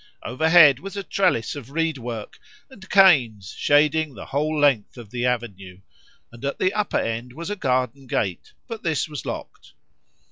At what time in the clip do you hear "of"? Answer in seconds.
1.55-1.69, 4.97-5.11